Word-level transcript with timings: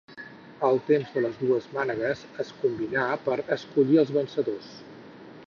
El 0.69 0.79
temps 0.87 1.11
de 1.17 1.21
les 1.25 1.37
dues 1.41 1.67
mànegues 1.75 2.23
es 2.45 2.51
combinà 2.63 3.05
per 3.27 3.37
escollir 3.59 4.01
els 4.07 4.17
vencedors. 4.19 4.75